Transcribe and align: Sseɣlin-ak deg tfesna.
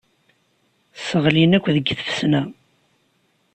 Sseɣlin-ak 0.97 1.65
deg 1.75 1.85
tfesna. 1.91 2.41